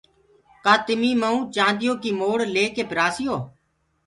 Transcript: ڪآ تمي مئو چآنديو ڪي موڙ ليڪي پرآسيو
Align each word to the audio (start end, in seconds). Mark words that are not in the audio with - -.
ڪآ 0.63 0.73
تمي 0.85 1.11
مئو 1.21 1.35
چآنديو 1.55 1.93
ڪي 2.01 2.11
موڙ 2.19 2.37
ليڪي 2.55 2.83
پرآسيو 2.91 3.35